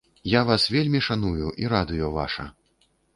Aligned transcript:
Я 0.31 0.39
вас 0.49 0.63
вельмі 0.75 1.01
шаную, 1.07 1.49
і 1.65 1.69
радыё 1.73 2.09
ваша. 2.17 2.47